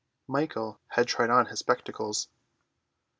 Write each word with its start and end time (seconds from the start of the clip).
Michael 0.27 0.79
had 0.87 1.07
tried 1.07 1.29
on 1.29 1.45
his 1.45 1.59
spectacles. 1.59 2.27